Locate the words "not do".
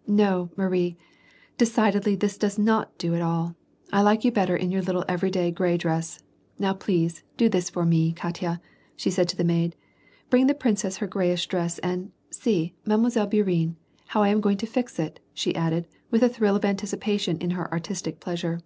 2.58-3.14